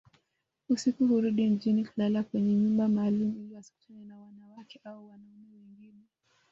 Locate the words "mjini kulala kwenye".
1.49-2.55